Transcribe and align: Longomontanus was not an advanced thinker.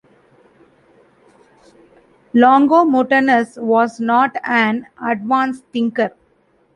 Longomontanus 2.33 3.57
was 3.61 3.99
not 3.99 4.35
an 4.43 4.87
advanced 4.99 5.63
thinker. 5.71 6.09